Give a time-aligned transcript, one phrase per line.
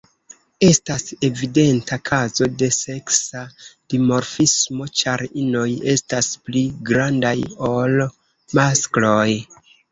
[0.67, 3.43] Estas evidenta kazo de seksa
[3.95, 7.37] dimorfismo, ĉar inoj estas pli grandaj
[7.73, 8.03] ol
[8.61, 9.31] maskloj.